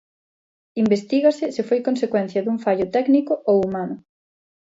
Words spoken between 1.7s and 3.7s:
consecuencia dun fallo técnico ou